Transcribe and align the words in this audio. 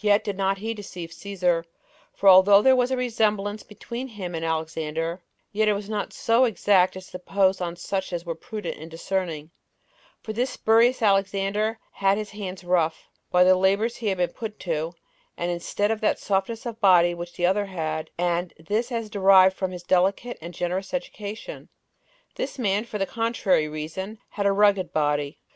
Yet 0.00 0.24
did 0.24 0.36
not 0.36 0.58
he 0.58 0.74
deceive 0.74 1.10
Cæsar; 1.12 1.64
for 2.12 2.28
although 2.28 2.62
there 2.62 2.74
was 2.74 2.90
a 2.90 2.96
resemblance 2.96 3.62
between 3.62 4.08
him 4.08 4.34
and 4.34 4.44
Alexander, 4.44 5.22
yet 5.52 5.72
was 5.72 5.86
it 5.86 5.92
not 5.92 6.12
so 6.12 6.46
exact 6.46 6.96
as 6.96 7.12
to 7.12 7.18
impose 7.18 7.60
on 7.60 7.76
such 7.76 8.12
as 8.12 8.26
were 8.26 8.34
prudent 8.34 8.76
in 8.78 8.88
discerning; 8.88 9.52
for 10.20 10.32
this 10.32 10.50
spurious 10.50 11.00
Alexander 11.00 11.78
had 11.92 12.18
his 12.18 12.30
hands 12.30 12.64
rough, 12.64 13.08
by 13.30 13.44
the 13.44 13.54
labors 13.54 13.94
he 13.98 14.08
had 14.08 14.18
been 14.18 14.32
put 14.32 14.58
to 14.58 14.94
and 15.36 15.52
instead 15.52 15.92
of 15.92 16.00
that 16.00 16.18
softness 16.18 16.66
of 16.66 16.80
body 16.80 17.14
which 17.14 17.34
the 17.34 17.46
other 17.46 17.66
had, 17.66 18.10
and 18.18 18.52
this 18.58 18.90
as 18.90 19.08
derived 19.08 19.54
from 19.56 19.70
his 19.70 19.84
delicate 19.84 20.36
and 20.42 20.54
generous 20.54 20.92
education, 20.92 21.68
this 22.34 22.58
man, 22.58 22.84
for 22.84 22.98
the 22.98 23.06
contrary 23.06 23.68
reason, 23.68 24.18
had 24.30 24.44
a 24.44 24.50
rugged 24.50 24.92
body. 24.92 25.38